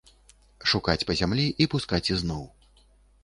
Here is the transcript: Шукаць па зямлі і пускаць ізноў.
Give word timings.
Шукаць 0.71 1.03
па 1.09 1.13
зямлі 1.19 1.45
і 1.65 1.67
пускаць 1.73 2.07
ізноў. 2.13 2.43